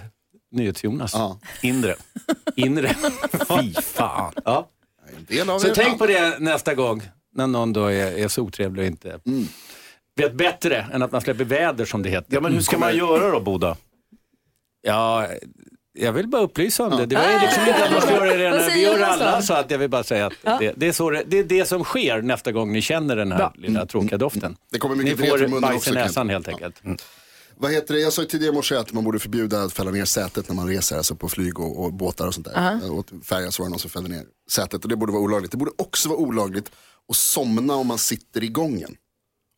[0.51, 1.13] NyhetsJonas.
[1.15, 1.39] Ja.
[1.63, 1.95] Inre.
[2.57, 2.89] Inre.
[3.61, 4.33] Fy fan.
[4.45, 4.69] Ja.
[5.17, 7.03] En del av Så tänk på det nästa gång
[7.35, 9.21] när någon då är, är så otrevlig och inte
[10.17, 12.35] vet bättre än att man släpper väder som det heter.
[12.35, 13.77] Ja, men hur ska man göra då, Boda?
[14.83, 15.29] Ja,
[15.93, 17.07] jag vill bara upplysa om det.
[17.07, 18.71] Det var ju liksom inte att man ska göra det redan.
[18.75, 21.23] Vi gör alla, så att jag vill bara säga att det, det, är så det,
[21.27, 23.53] det är det som sker nästa gång ni känner den här Bra.
[23.57, 24.57] lilla tråkiga doften.
[24.71, 26.83] Det kommer Ni mycket från får munnen bajs i näsan helt enkelt.
[27.57, 28.01] Vad heter det?
[28.01, 30.57] Jag sa ju tidigare i morse att man borde förbjuda att fälla ner sätet när
[30.57, 32.93] man reser, alltså på flyg och, och båtar och sånt där.
[32.93, 35.51] Och färja så var det någon som fällde ner sätet och det borde vara olagligt.
[35.51, 36.71] Det borde också vara olagligt
[37.09, 38.97] att somna om man sitter i gången.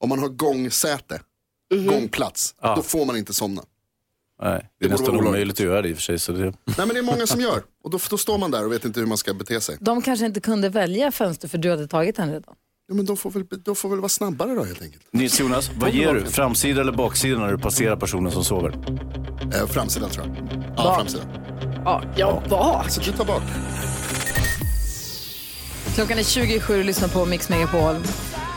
[0.00, 1.20] Om man har gångsäte,
[1.88, 3.62] gångplats, då får man inte somna.
[4.42, 6.18] Nej, det är Det nästan omöjligt att göra det i och för sig.
[6.18, 6.44] Så det...
[6.44, 7.62] Nej men det är många som gör.
[7.84, 9.76] Och då, då står man där och vet inte hur man ska bete sig.
[9.80, 12.54] De kanske inte kunde välja fönster för du hade tagit den redan.
[12.88, 15.02] Ja, men de får, väl, de får väl vara snabbare då helt enkelt.
[15.10, 16.24] Nils Jonas, vad ger du?
[16.24, 18.74] Framsida eller baksida när du passerar personen som sover?
[19.54, 20.62] Eh, framsidan tror jag.
[20.76, 21.26] Ja, framsidan.
[21.84, 22.90] Ja, ja bak.
[22.90, 23.42] Så du tar bak.
[25.94, 27.96] Klockan är 27 och lyssnar på Mix Megapol.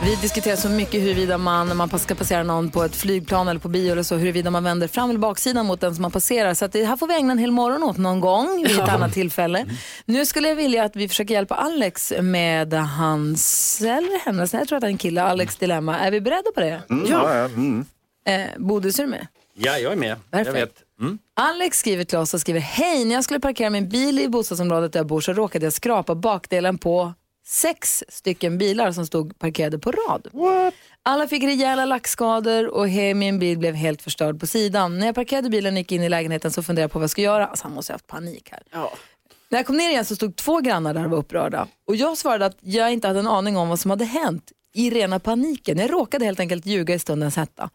[0.04, 3.60] Vi diskuterar så mycket huruvida man, när man ska passera någon på ett flygplan eller
[3.60, 6.54] på bio eller så, huruvida man vänder fram eller baksidan mot den som man passerar.
[6.54, 8.90] Så att det här får vi ägna en hel morgon åt någon gång vid ett
[8.90, 9.66] annat tillfälle.
[10.06, 14.78] Nu skulle jag vilja att vi försöker hjälpa Alex med hans, eller hennes, jag tror
[14.78, 16.00] att det är en kille, Alex dilemma.
[16.00, 16.82] Är vi beredda på det?
[16.90, 17.06] Ja.
[17.10, 17.86] ja mm.
[18.28, 19.28] Eh, Bodis, är du med?
[19.54, 20.16] Ja, jag är med.
[20.32, 20.48] Perfekt.
[20.48, 20.76] Jag vet.
[21.02, 21.18] Mm.
[21.36, 24.94] Alex skriver till oss och skriver Hej, när jag skulle parkera min bil i bostadsområdet
[24.94, 27.14] där jag bor så råkade jag skrapa bakdelen på
[27.48, 30.28] sex stycken bilar som stod parkerade på rad.
[31.04, 35.00] Alla fick rejäla lackskador och min bil blev helt förstörd på sidan.
[35.00, 37.10] När jag parkerade bilen och gick in i lägenheten så funderade jag på vad jag
[37.10, 37.48] skulle göra.
[37.48, 38.64] Alltså, han måste ha haft panik här.
[38.72, 38.94] Ja.
[39.50, 41.68] När jag kom ner igen så stod två grannar där och var upprörda.
[41.88, 44.90] Och jag svarade att jag inte hade en aning om vad som hade hänt i
[44.90, 45.78] rena paniken.
[45.78, 47.70] Jag råkade helt enkelt ljuga i stundens hetta.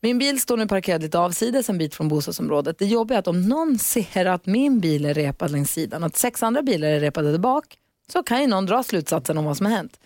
[0.00, 2.78] Min bil står nu parkerad lite avsides en bit från bostadsområdet.
[2.78, 6.16] Det jobbiga är att om någon ser att min bil är repad längs sidan att
[6.16, 7.76] sex andra bilar är repade där bak
[8.12, 10.00] så kan ju någon dra slutsatsen om vad som har hänt.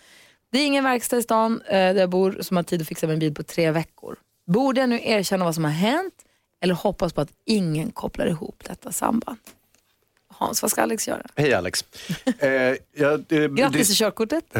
[0.51, 3.07] Det är ingen verkstad i stan eh, där jag bor som har tid att fixa
[3.07, 4.15] min bil på tre veckor.
[4.45, 6.13] Borde jag nu erkänna vad som har hänt
[6.61, 9.37] eller hoppas på att ingen kopplar ihop detta samband?
[10.39, 11.21] Hans, vad ska Alex göra?
[11.35, 11.83] Hej Alex.
[12.39, 12.49] Eh,
[12.95, 14.43] jag, eh, Grattis till körkortet.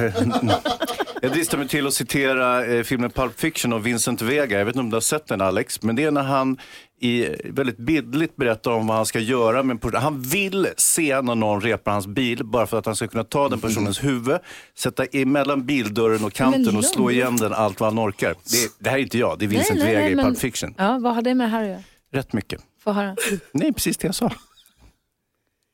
[1.21, 4.57] Jag dristar mig till att citera eh, filmen Pulp Fiction av Vincent Vega.
[4.57, 6.57] Jag vet inte om du har sett den Alex, men det är när han
[7.01, 9.63] i, väldigt bildligt berättar om vad han ska göra.
[9.63, 10.01] med en person.
[10.01, 13.49] han vill se när någon repar hans bil bara för att han ska kunna ta
[13.49, 14.37] den personens huvud,
[14.77, 18.29] sätta emellan bildörren och kanten och slå igen den allt vad han orkar.
[18.29, 20.39] Det, det här är inte jag, det är Vincent nej, Vega nej, i men- Pulp
[20.39, 20.73] Fiction.
[20.77, 21.81] Ja, vad har det med det här att göra?
[22.13, 22.61] Rätt mycket.
[22.83, 23.15] Få höra.
[23.51, 24.31] Nej, precis det jag sa.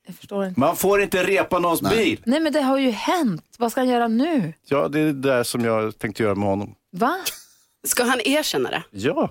[0.05, 0.59] Jag förstår inte.
[0.59, 2.21] Man får inte repa någons bil.
[2.25, 3.45] Nej, men det har ju hänt.
[3.57, 4.53] Vad ska han göra nu?
[4.65, 6.75] Ja, det är det där som jag tänkte göra med honom.
[6.91, 7.17] Va?
[7.87, 8.83] Ska han erkänna det?
[8.91, 9.29] Ja.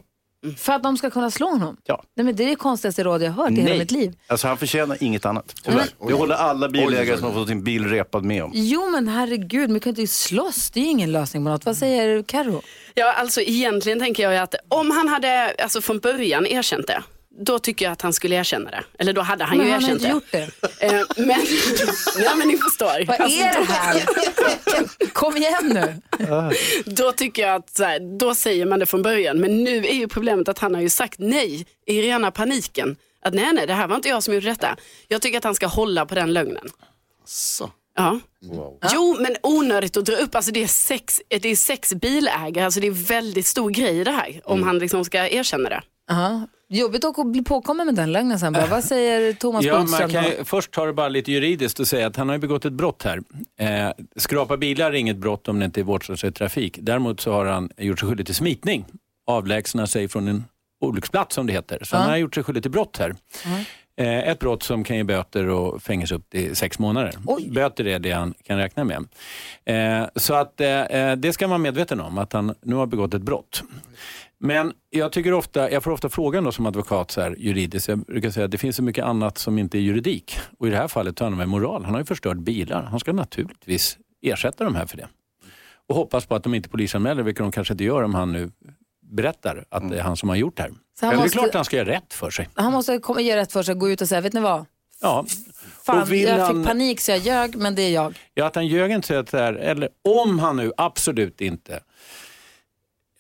[0.57, 1.77] För att de ska kunna slå honom?
[1.85, 2.03] Ja.
[2.15, 4.19] Nej, men det är det konstigaste råd jag har hört i hela mitt liv.
[4.27, 5.55] Alltså han förtjänar inget annat.
[5.65, 5.89] Tyvärr.
[6.07, 8.51] Det håller alla bilägare som har fått sin bil repad med om.
[8.55, 10.71] Jo, men herregud, man kan inte slåss.
[10.71, 11.65] Det är ju ingen lösning på något.
[11.65, 12.63] Vad säger Karo?
[12.95, 17.03] Ja, alltså egentligen tänker jag ju att om han hade alltså från början erkänt det,
[17.41, 18.85] då tycker jag att han skulle erkänna det.
[18.99, 20.45] Eller då hade han Men ju han har erkänt inte det.
[20.45, 20.87] gjort det.
[20.87, 21.41] Eh, men,
[22.25, 23.07] ja, men ni förstår.
[23.07, 24.03] Vad Alltså, är det här?
[25.13, 26.03] Kom igen nu.
[26.85, 29.39] Då tycker jag att så här, då säger man det från början.
[29.41, 32.97] Men nu är ju problemet att han har ju sagt nej i rena paniken.
[33.25, 34.77] Att nej, nej, det här var inte jag som gjorde detta.
[35.09, 36.69] Jag tycker att han ska hålla på den lögnen.
[37.25, 37.71] Så.
[37.97, 38.21] Ja.
[38.93, 40.35] Jo, men onödigt att dra upp.
[40.35, 44.11] Alltså det, är sex, det är sex bilägare, alltså det är väldigt stor grej det
[44.11, 44.41] här.
[44.45, 44.67] Om Mm.
[44.67, 45.83] han liksom ska erkänna det.
[46.13, 46.47] Aha.
[46.69, 48.67] Jobbigt att bli påkommen med den lögnen sen bara.
[48.67, 50.13] Vad säger Thomas Ja, Bodström?
[50.13, 52.65] man kan först ta det bara lite juridiskt och säga att han har ju begått
[52.65, 53.21] ett brott här.
[53.61, 56.79] Eh, skrapa bilar är inget brott om det inte är vårdslöshet trafik.
[56.83, 58.85] Däremot så har han gjort sig skyldig till smitning.
[59.27, 60.45] Avlägsna sig från en
[60.81, 61.79] olycksplats som det heter.
[61.85, 63.15] Så han har gjort sig skyldig till brott här.
[63.97, 67.15] Eh, ett brott som kan ge böter och fängelse upp till sex månader.
[67.51, 69.05] Böter är det han kan räkna med.
[69.65, 72.87] Eh, så att eh, eh, det ska man vara medveten om, att han nu har
[72.87, 73.63] begått ett brott.
[74.45, 77.99] Men jag, tycker ofta, jag får ofta frågan då som advokat så här, juridiskt, jag
[77.99, 80.39] brukar säga att det finns så mycket annat som inte är juridik.
[80.59, 81.85] Och i det här fallet tar han med moral.
[81.85, 82.83] Han har ju förstört bilar.
[82.83, 85.09] Han ska naturligtvis ersätta de här för det.
[85.89, 88.51] Och hoppas på att de inte polisanmäler, vilket de kanske inte gör om han nu
[89.13, 90.73] berättar att det är han som har gjort det här.
[91.01, 92.49] Så han måste- Det är klart han ska göra rätt för sig.
[92.55, 94.65] Han måste komma, göra rätt för sig, gå ut och säga, vet ni vad?
[95.01, 95.25] Ja.
[95.87, 98.19] Fan, jag han- fick panik så jag ljög, men det är jag.
[98.35, 99.89] Ja, att han ljög inte så att det här, eller
[100.21, 101.81] om han nu absolut inte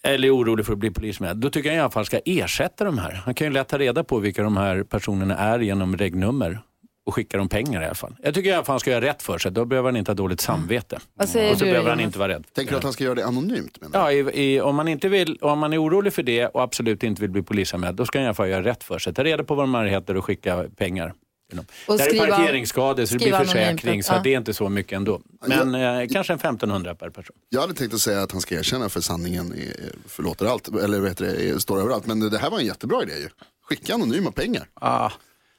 [0.07, 2.85] eller är orolig för att bli polisman, då tycker jag i alla fall ska ersätta
[2.85, 3.13] de här.
[3.13, 6.61] Han kan ju lätt ta reda på vilka de här personerna är genom regnummer
[7.07, 8.17] och skicka dem pengar i alla fall.
[8.23, 10.11] Jag tycker i alla fall han ska göra rätt för sig, då behöver han inte
[10.11, 10.99] ha dåligt samvete.
[11.15, 12.45] Vad säger och så du, behöver han inte vara rädd.
[12.55, 13.81] Tänker du att han ska göra det anonymt?
[13.81, 16.63] Menar Ja, i, i, om, man inte vill, om man är orolig för det och
[16.63, 19.15] absolut inte vill bli polisanmäld, då ska han i alla fall göra rätt för sig.
[19.15, 21.15] Ta reda på vad de här heter och skicka pengar.
[21.57, 21.67] Dem.
[21.89, 24.39] Och det här skriva- är parkeringsskador så det blir skriva anonymt, försäkring, så det är
[24.39, 25.21] inte så mycket ändå.
[25.47, 27.37] Men eh, kanske en 1500 per person.
[27.49, 31.01] Jag hade tänkt att säga att han ska erkänna för sanningen är, förlåter allt, eller
[31.01, 32.07] vad heter det, är- står överallt.
[32.07, 33.29] Men det här var en jättebra idé ju.
[33.69, 34.67] Skicka anonyma pengar.
[34.75, 35.11] Ah.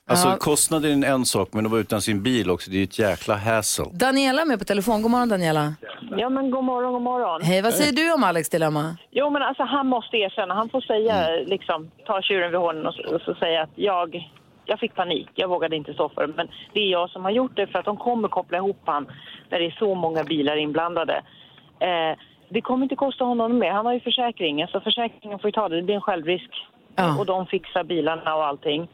[0.08, 0.38] Alltså Ja.
[0.38, 3.00] kostnaden är en sak, men att vara utan sin bil också, det är ju ett
[3.00, 3.86] jäkla hassle.
[3.94, 5.02] Daniela är med på telefon.
[5.02, 5.74] God morgon Daniela.
[6.18, 7.42] Ja, men god morgon, god morgon.
[7.42, 8.98] Hej, vad säger du om Alex dilemma?
[9.12, 10.54] Jo, men alltså han måste erkänna.
[10.54, 14.16] Han får säga, liksom, ta tjuren vid hornen och, så- och så säga att jag,
[14.66, 15.30] jag fick panik.
[15.36, 16.34] Jag vågade inte stå för det.
[16.38, 19.08] Men det är jag som har gjort det för att de kommer koppla ihop han
[19.50, 21.22] när det är så många bilar inblandade.
[21.80, 22.18] Eh,
[22.50, 23.72] det kommer inte kosta honom mer.
[23.72, 24.68] Han har ju försäkring.
[24.68, 25.76] Så försäkringen får ju ta det.
[25.76, 26.50] Det blir en självrisk.
[27.20, 28.88] Och de fixar bilarna och allting.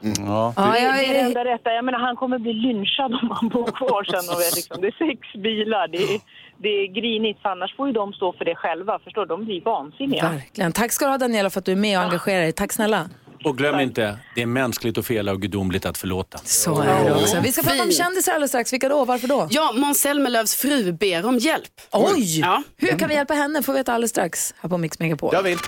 [0.00, 0.52] Ja.
[0.56, 1.72] Ja, det, jag det är det är- enda rätta.
[1.72, 4.34] Jag menar, han kommer bli lynchad om han bor kvar sen.
[4.34, 5.88] Och vet, liksom, det är sex bilar.
[5.88, 6.20] Det är,
[6.56, 8.98] det är grinigt, för annars får ju de stå för det själva.
[9.04, 9.28] Förstår du?
[9.28, 10.28] De blir vansinniga.
[10.28, 10.72] Verkligen.
[10.72, 12.52] Tack ska du ha Daniela för att du är med och engagerar dig.
[12.52, 13.08] Tack snälla.
[13.44, 16.38] Och glöm inte, det är mänskligt att fela och gudomligt att förlåta.
[16.44, 17.40] Så är det också.
[17.40, 18.72] Vi ska prata om kändisar alldeles strax.
[18.72, 19.04] Vilka då?
[19.04, 19.48] Varför då?
[19.50, 21.64] Ja, Måns Zelmerlöws fru ber om hjälp.
[21.92, 22.40] Oj!
[22.40, 22.62] Ja.
[22.76, 23.62] Hur kan vi hjälpa henne?
[23.62, 25.30] får vi veta alldeles strax här på Mix Megapol.
[25.32, 25.58] Jag vill.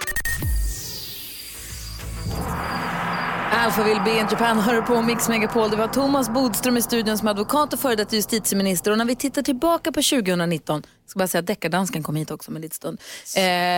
[3.60, 5.70] Alphaville Be in Japan hör på Mix Megapol.
[5.70, 8.90] Det var Thomas Bodström i studion som advokat och före detta justitieminister.
[8.90, 12.30] Och när vi tittar tillbaka på 2019, jag ska bara säga att deckardansken kom hit
[12.30, 13.00] också om en liten stund.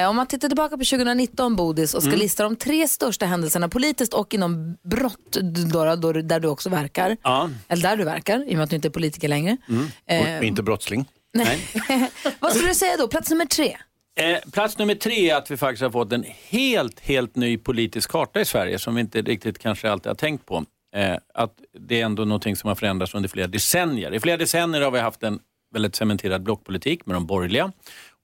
[0.02, 2.20] Eh, om man tittar tillbaka på 2019, Bodis, och ska Mm.
[2.20, 5.36] lista de tre största händelserna politiskt och inom brott,
[5.72, 7.16] då, då, där du också verkar.
[7.22, 7.50] Ja.
[7.68, 9.56] Eller där du verkar, i och med att du inte är politiker längre.
[9.68, 9.88] Mm.
[10.06, 11.08] Eh, Och inte brottsling.
[11.34, 11.58] Nej.
[12.40, 13.08] Vad skulle du säga då?
[13.08, 13.76] Plats nummer tre?
[14.20, 18.10] Eh, plats nummer tre är att vi faktiskt har fått en helt, helt ny politisk
[18.10, 20.64] karta i Sverige som vi inte riktigt kanske alltid har tänkt på.
[20.94, 24.14] Eh, att det är ändå någonting som har förändrats under flera decennier.
[24.14, 25.40] I flera decennier har vi haft en
[25.74, 27.72] väldigt cementerad blockpolitik med de borgerliga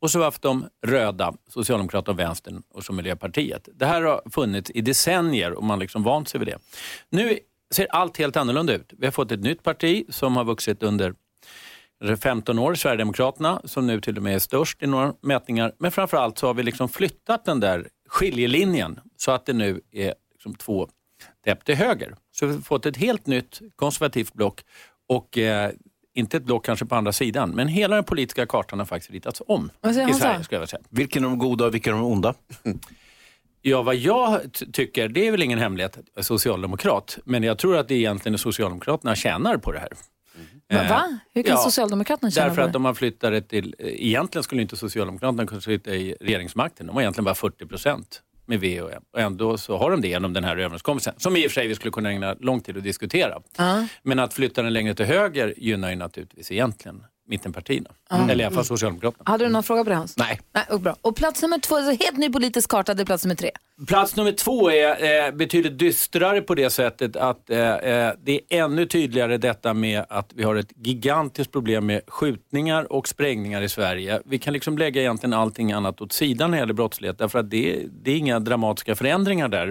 [0.01, 3.69] och så har vi haft de röda, Socialdemokraterna och Vänstern och så Miljöpartiet.
[3.75, 6.59] Det här har funnits i decennier och man har liksom vant sig vid det.
[7.11, 7.39] Nu
[7.75, 8.93] ser allt helt annorlunda ut.
[8.99, 11.15] Vi har fått ett nytt parti som har vuxit under
[12.21, 15.73] 15 år, Sverigedemokraterna, som nu till och med är störst i några mätningar.
[15.79, 20.15] Men framförallt så har vi liksom flyttat den där skiljelinjen så att det nu är
[20.33, 20.89] liksom två
[21.45, 24.61] täpp till höger Så vi har fått ett helt nytt konservativt block
[25.09, 25.71] och eh,
[26.15, 29.43] inte ett block kanske på andra sidan, men hela den politiska kartan har faktiskt ritats
[29.47, 30.39] om i Sverige.
[30.39, 30.45] så?
[30.45, 30.83] Ska jag säga.
[30.89, 32.35] Vilka är de goda och vilka är de onda?
[33.63, 34.41] Ja, vad jag
[34.73, 37.19] tycker, det är väl ingen hemlighet, socialdemokrat.
[37.25, 39.89] Men jag tror att det egentligen är Socialdemokraterna tjänar på det här.
[40.71, 40.81] Va?
[40.81, 41.17] Eh?
[41.35, 42.77] Hur kan Socialdemokraterna tjäna Därför att det?
[42.77, 46.87] om man flyttar det till, eh, egentligen skulle inte Socialdemokraterna kunna sitta i regeringsmakten.
[46.87, 49.03] De har egentligen bara 40 procent med V och M.
[49.13, 51.15] Och ändå så har de det genom den här överenskommelsen.
[51.17, 53.39] Som i och för sig vi skulle kunna ägna lång tid att diskutera.
[53.57, 53.87] Ja.
[54.03, 57.91] Men att flytta den längre till höger gynnar ju naturligtvis egentligen mittenpartierna.
[58.11, 58.31] Ja.
[58.31, 59.23] Eller i alla fall Socialdemokraterna.
[59.27, 60.17] Hade du någon fråga på det Hans?
[60.17, 60.41] Nej.
[60.53, 60.97] Nej och bra.
[61.01, 63.51] Och plats nummer två, så helt ny politisk karta, det är plats nummer tre.
[63.87, 68.65] Plats nummer två är eh, betydligt dystrare på det sättet att eh, eh, det är
[68.65, 73.69] ännu tydligare detta med att vi har ett gigantiskt problem med skjutningar och sprängningar i
[73.69, 74.21] Sverige.
[74.25, 77.51] Vi kan liksom lägga egentligen allting annat åt sidan när det gäller brottslighet därför att
[77.51, 79.69] det, det är inga dramatiska förändringar där.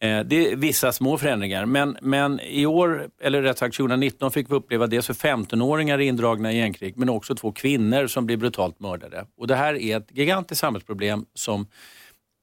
[0.00, 4.50] Eh, Det är vissa små förändringar, men, men i år, eller rätt sagt 2019, fick
[4.50, 8.36] vi uppleva dels hur 15-åringar är indragna i gängkrig, men också två kvinnor som blir
[8.36, 9.26] brutalt mördade.
[9.38, 11.66] Och det här är ett gigantiskt samhällsproblem som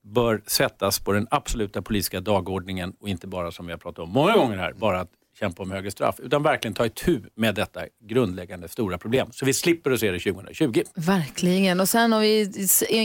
[0.03, 4.09] bör sättas på den absoluta politiska dagordningen och inte bara som vi har pratat om
[4.09, 7.81] många gånger här, bara att kämpa om högre straff, utan verkligen ta itu med detta
[8.01, 9.27] grundläggande stora problem.
[9.31, 10.83] Så vi slipper att se det 2020.
[10.95, 11.79] Verkligen.
[11.79, 12.51] Och sen har vi,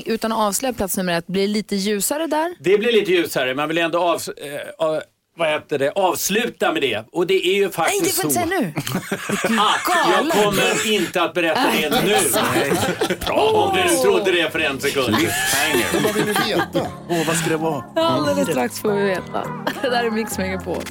[0.06, 2.54] utan att avslöja plats nummer ett, blir det lite ljusare där.
[2.60, 5.02] Det blir lite ljusare, man vill ändå av, eh, av,
[5.38, 7.04] vad heter det, avsluta med det.
[7.12, 8.72] Och det är ju Nej, faktiskt det får så inte säga nu.
[9.60, 12.16] att jag kommer inte att berätta det nu.
[13.26, 15.16] Bra, om du trodde det för en sekund.
[16.04, 16.86] Vad vill du veta?
[17.08, 17.84] Åh, vad ska det vara?
[17.96, 19.42] Alldeles strax får vi veta.
[19.82, 20.82] Det där är Mix Megapol.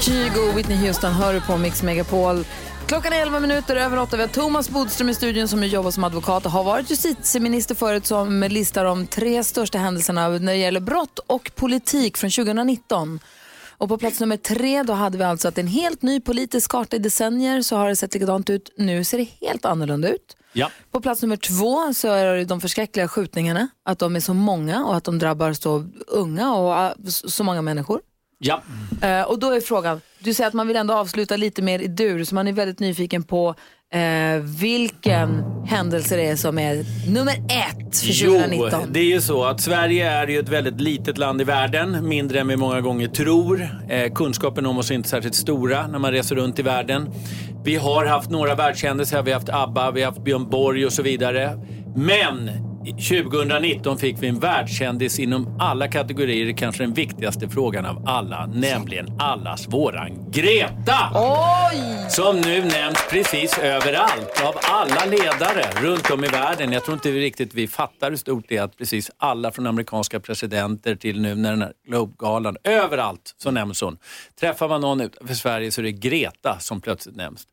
[0.00, 2.44] Kygo och Whitney Houston hör du på Mix Megapol.
[2.92, 4.16] Klockan är 11 minuter över 8.
[4.16, 8.06] Vi har Thomas Bodström i studion som jobbar som advokat och har varit justitieminister förut
[8.06, 13.20] som listar de tre största händelserna när det gäller brott och politik från 2019.
[13.68, 16.96] Och på plats nummer tre då hade vi alltså att en helt ny politisk karta
[16.96, 18.74] i decennier så har det sett likadant ut.
[18.76, 20.36] Nu ser det helt annorlunda ut.
[20.52, 20.70] Ja.
[20.90, 24.84] På plats nummer två så är det de förskräckliga skjutningarna, att de är så många
[24.84, 28.00] och att de drabbar så unga och äh, så många människor.
[28.42, 28.62] Ja.
[29.02, 31.86] Eh, och då är frågan, du säger att man vill ändå avsluta lite mer i
[31.86, 33.54] dur, så man är väldigt nyfiken på
[33.92, 38.80] eh, vilken händelse det är som är nummer ett för 2019.
[38.84, 42.08] Jo, det är ju så att Sverige är ju ett väldigt litet land i världen,
[42.08, 43.68] mindre än vi många gånger tror.
[43.88, 47.10] Eh, kunskapen om oss är inte särskilt stora när man reser runt i världen.
[47.64, 50.92] Vi har haft några världshändelser, vi har haft ABBA, vi har haft Björn Borg och
[50.92, 51.58] så vidare.
[51.96, 52.50] Men
[52.84, 59.06] 2019 fick vi en världskändis inom alla kategorier, kanske den viktigaste frågan av alla, nämligen
[59.18, 61.10] allas våran Greta!
[61.14, 62.10] Oj!
[62.10, 66.72] Som nu nämns precis överallt av alla ledare runt om i världen.
[66.72, 70.20] Jag tror inte riktigt vi fattar hur stort det är att precis alla från amerikanska
[70.20, 73.98] presidenter till nu när den här Globe-galan, överallt så nämns hon.
[74.40, 77.46] Träffar man någon utanför Sverige så är det Greta som plötsligt nämns.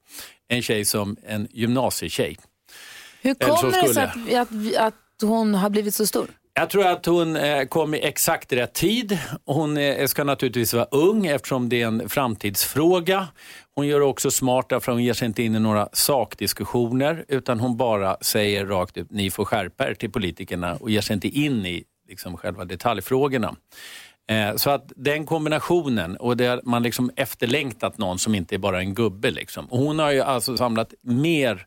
[0.48, 2.38] En tjej som en gymnasietjej.
[3.22, 6.28] Hur kommer det sig att, att, att hon har blivit så stor?
[6.54, 9.18] Jag tror att hon eh, kom i exakt rätt tid.
[9.46, 13.28] Hon eh, ska naturligtvis vara ung eftersom det är en framtidsfråga.
[13.76, 17.78] Hon gör också smart därför hon ger sig inte in i några sakdiskussioner utan hon
[17.78, 21.66] bara säger rakt ut ni får skärpa er till politikerna och ger sig inte in
[21.66, 23.56] i liksom, själva detaljfrågorna.
[24.30, 28.60] Eh, så att den kombinationen och det har man liksom efterlängtat någon som inte är
[28.60, 29.32] bara en gubbe.
[29.32, 29.68] Liksom.
[29.70, 31.66] Hon har ju alltså samlat mer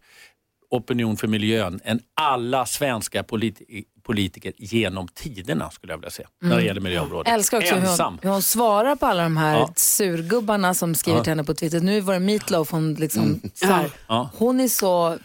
[0.76, 6.28] opinion för miljön än alla svenska politi- politiker genom tiderna skulle jag vilja säga.
[6.42, 7.28] När det gäller miljöområdet.
[7.28, 8.12] Jag älskar också hur Ensam.
[8.12, 9.72] hon, hur hon svarar på alla de här Ja.
[9.76, 11.24] surgubbarna som skriver Ja.
[11.24, 11.80] till henne på Twitter.
[11.80, 13.40] Nu var det Meatloaf hon liksom...
[13.54, 14.30] Så här, Ja.
[14.37, 15.18] Hon är så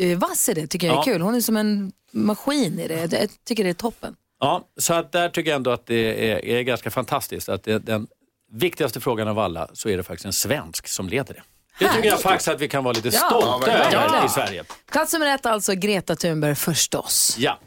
[0.00, 1.20] eh, vass i det, tycker jag är kul.
[1.22, 3.12] Hon är som en maskin i det.
[3.12, 4.14] Jag tycker det är toppen.
[4.40, 7.78] Ja, så att där tycker jag ändå att det är, är ganska fantastiskt att det,
[7.78, 8.06] den
[8.52, 11.42] viktigaste frågan av alla så är det faktiskt en svensk som leder det.
[11.78, 14.64] Det tycker jag faktiskt att vi kan vara lite stolta över i Sverige.
[14.92, 17.36] Plats nummer ett alltså Greta Thunberg förstås.
[17.38, 17.58] Ja.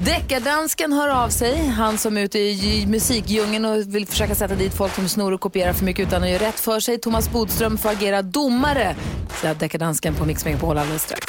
[0.00, 1.66] Deckardansken hör av sig.
[1.68, 5.40] Han som är ute i musikdjungeln och vill försöka sätta dit folk som snor och
[5.40, 6.98] kopierar för mycket utan att göra rätt för sig.
[6.98, 8.96] Thomas Bodström får agera domare.
[9.44, 11.26] Jag Deckardansken på Mix Megapol alldeles strax.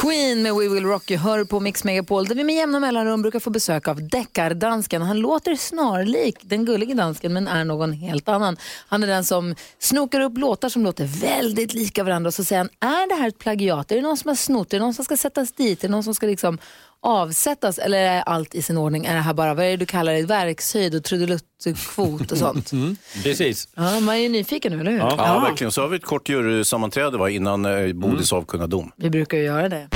[0.00, 3.22] Queen med We Will Rock You hör på Mix Megapol där vi med jämna mellanrum
[3.22, 5.02] brukar få besök av deckardansken.
[5.02, 8.56] Han låter snarlik den gullige dansken men är någon helt annan.
[8.88, 12.58] Han är den som snokar upp låtar som låter väldigt lika varandra och så säger
[12.58, 13.92] han, är det här ett plagiat?
[13.92, 14.72] Är det någon som har snott?
[14.72, 15.84] Är det någon som ska sättas dit?
[15.84, 16.58] Är det någon som ska liksom
[17.02, 17.78] avsättas?
[17.78, 19.04] Eller är allt i sin ordning?
[19.06, 22.72] Är det här bara, vad är det du kallar det, verkshöjd och trudeluttkvot och sånt?
[22.72, 22.96] Mm.
[23.22, 23.68] Precis.
[23.74, 24.98] Ja, man är ju nyfiken nu, eller hur?
[24.98, 25.72] Ja, ja, verkligen.
[25.72, 28.92] Så har vi ett kort jurysammanträde va, innan eh, Bodis avkunna dom.
[28.96, 29.88] Vi brukar ju göra det.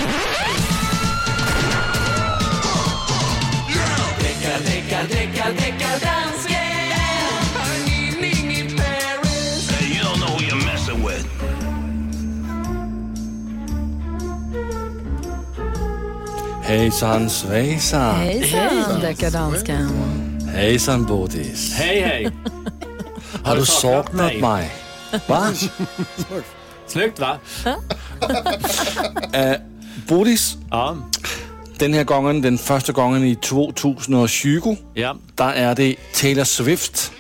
[16.75, 18.15] Hejsan svejsan.
[18.17, 19.89] Hejsan, deckardansken.
[20.55, 21.75] Hejsan Bodis.
[21.75, 22.31] Hej, hej.
[23.45, 24.41] Har du saknat mig?
[24.41, 24.71] mig?
[25.29, 25.47] Va?
[26.87, 27.39] Snyggt va?
[29.33, 29.55] Eh,
[30.09, 30.97] Bodis, Ja.
[31.79, 35.17] den här gången, den första gången i 2020, ja.
[35.35, 37.13] där är det Taylor Swift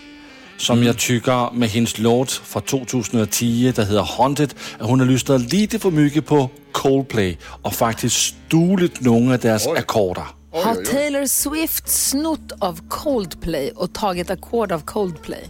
[0.56, 5.52] som jag tycker med hennes låt från 2010, der hedder Haunted, att hon har lyssnat
[5.52, 10.24] lite för mycket på Coldplay och faktiskt stulit några av deras ackorder.
[10.52, 15.44] Har Taylor Swift snott av Coldplay och tagit ackord av Coldplay?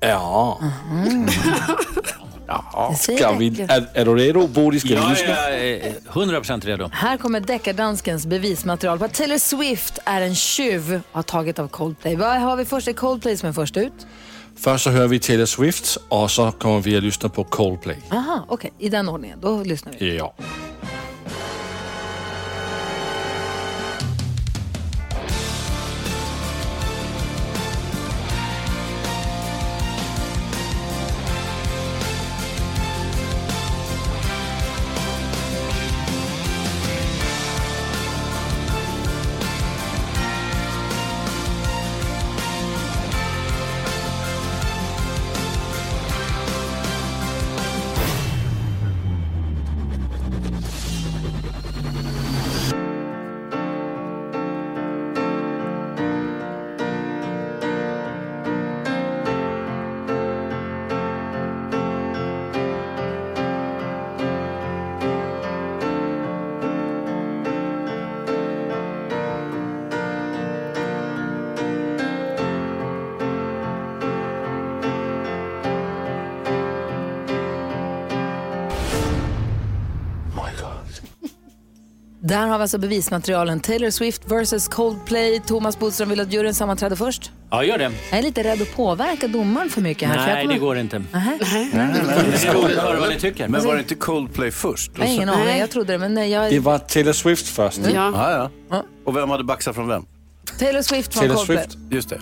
[0.00, 0.60] Ja.
[3.00, 4.82] Säger Ska vi, är, är du redo Bodis?
[4.82, 6.90] Ska vi Jag är eh, 100% redo.
[6.92, 11.68] Här kommer deckardanskens bevismaterial på att Taylor Swift är en tjuv och har tagit av
[11.68, 12.16] Coldplay.
[12.16, 12.88] Vad har vi först?
[12.88, 14.06] Är Coldplay som är först ut.
[14.60, 17.98] Först så hör vi Taylor Swift och så kommer vi att lyssna på Coldplay.
[18.10, 18.72] Aha, okej.
[18.78, 19.38] I den ordningen.
[19.40, 20.16] Då lyssnar vi.
[20.16, 20.34] Ja.
[82.28, 83.60] Där har vi alltså bevismaterialen.
[83.60, 85.40] Taylor Swift versus Coldplay.
[85.40, 87.30] Thomas Bodström vill att juryn sammanträder först.
[87.50, 87.92] Ja, gör det.
[88.10, 90.14] Jag är lite rädd att påverka domaren för mycket här.
[90.14, 90.98] för jag Nej, kommer- det går inte.
[91.12, 93.48] Det är roligt att höra vad ni tycker.
[93.48, 94.98] Men var det inte Coldplay först?
[94.98, 95.98] Har ingen aning, jag trodde det.
[95.98, 96.50] Men nej, jag...
[96.50, 97.80] Det var Taylor Swift först.
[97.94, 98.82] Ja, ja.
[99.04, 100.06] Och vem hade baxat från vem?
[100.58, 101.58] Taylor Swift från Taylor Coldplay.
[101.64, 101.78] Swift.
[101.90, 102.20] Just det.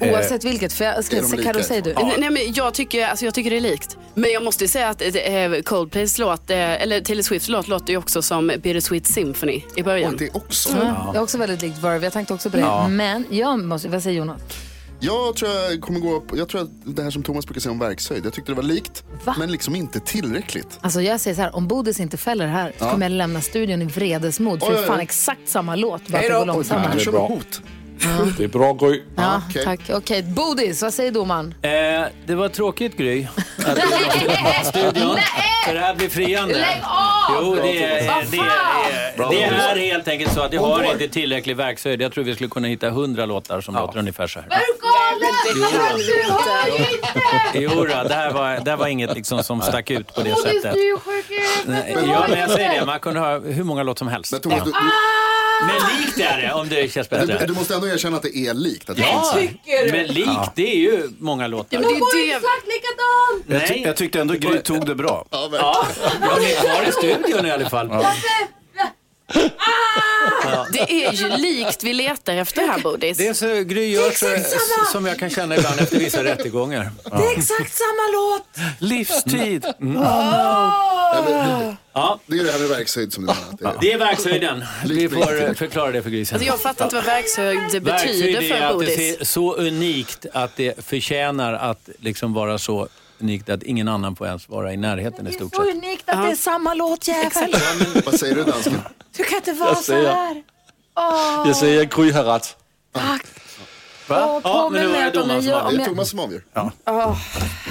[0.00, 0.72] Oavsett vilket.
[0.72, 1.42] För jag, ska, Är?
[1.42, 1.94] Karo, säg du.
[1.94, 3.96] Nej, nej, men jag, tycker, alltså, jag tycker det är likt.
[4.14, 7.90] Men jag måste ju säga att eh, Coldplays låt, eh, eller Taylor Swifts låt låter
[7.92, 10.12] ju också som Bittersweet Symphony i början.
[10.12, 10.68] Och det också.
[10.82, 11.10] Ja.
[11.12, 12.06] Det är också väldigt likt Verve.
[12.06, 12.62] Jag tänkte också på det.
[12.62, 12.88] Ja.
[12.88, 14.40] Men jag måste, vad säger Jonas?
[15.00, 17.72] Jag tror jag kommer gå upp, jag tror att det här som Thomas brukar säga
[17.72, 19.34] om verkshöjd, jag tyckte det var likt, Va?
[19.38, 20.78] men liksom inte tillräckligt.
[20.80, 23.40] Alltså jag säger så här, om Bodis inte fäller det här så kommer jag lämna
[23.40, 24.62] studion i vredesmod.
[24.62, 27.40] För det är fan exakt samma låt, bara att det går långsammare.
[28.00, 28.32] Du är.
[28.38, 29.02] Det är bra Gry.
[29.16, 29.64] Ja, okej.
[29.64, 29.80] tack.
[29.90, 31.54] Okej, Bodis, vad säger domaren?
[31.62, 31.70] Eh,
[32.26, 33.26] det var tråkigt Gry
[33.66, 35.16] att du måste lämna studion.
[35.66, 36.54] För det här blir friande.
[36.54, 37.42] Lägg av!
[37.42, 38.46] Jo, det är, Vad det, fan!
[38.46, 42.02] är, det är helt enkelt så att jag har inte tillräcklig verkshöjd.
[42.02, 44.48] Jag tror vi skulle kunna hitta hundra låtar som låter ungefär så här.
[47.54, 50.34] Jo, då, det här var, det här var inget liksom som stack ut på det
[50.36, 50.74] sättet.
[51.66, 52.86] Nej, Ja, men jag säger det.
[52.86, 54.32] Man kunde ha hur många låtar som helst.
[54.32, 54.72] Men Thomas, du,
[55.66, 57.46] Men likt är det, om det känns du, du, bättre.
[57.46, 58.90] du måste ändå erkänna att det är likt.
[58.90, 61.78] Att det Ja, finns- men likt, det är ju många låtar.
[61.78, 63.54] Men det är det.
[63.54, 63.82] Jag, ty- Nej.
[63.84, 65.26] jag tyckte ändå Gry tog det bra.
[65.30, 65.64] Ja, verkligen.
[66.20, 67.88] Ja, jag är kvar i studion i alla fall.
[70.72, 73.18] Det är ju likt vi letar efter här Bodis.
[73.18, 74.26] Det är så Gry gör så,
[74.92, 76.90] som jag kan känna ibland efter vissa rättegångar.
[77.04, 78.66] Det är exakt samma låt!
[78.78, 79.64] Livstid!
[79.80, 80.02] Mm.
[80.02, 83.52] Ja, men- Ja, Det är det här med verkshöjd som du menar.
[83.58, 83.74] det är.
[83.80, 84.64] det är verkshöjden.
[84.86, 86.36] Vi får förklara det för grisen.
[86.36, 88.96] Alltså jag fattar inte vad verkshöjd Verkshöjd betyder är för att det Bodis.
[89.18, 92.88] ser så unikt att det förtjänar att liksom vara så
[93.20, 95.74] unikt att ingen annan får ens vara i närheten i stort Så sett.
[95.74, 97.54] unikt att det är samma låt, jävel.
[98.04, 98.80] Vad säger du dansken?
[99.16, 100.42] Du kan inte vara så här.
[101.46, 102.56] Jag säger att Gry har rätt.
[102.92, 103.22] Tack.
[104.08, 104.40] Va?
[104.44, 105.82] Ja, men nu var det domaren som Det avgjorde.
[105.84, 106.42] är Thomas som avgör.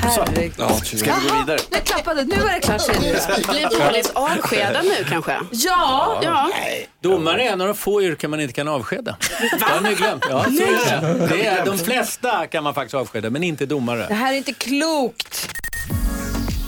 [0.01, 0.53] Herregud.
[0.99, 1.59] Ska vi gå vidare?
[1.71, 2.99] Nu klappade Nu var det klart, du.
[3.51, 5.35] Blir Bodis avskedad nu kanske?
[5.51, 6.19] Ja!
[6.23, 6.49] Ja.
[7.01, 9.17] Domare är en av de få yrken man inte kan avskeda.
[9.59, 10.23] Det har ni glömt.
[10.29, 11.27] Ja, så är det.
[11.27, 14.07] det är, de flesta kan man faktiskt avskeda, men inte Det domare.
[14.13, 15.49] här är inte klokt.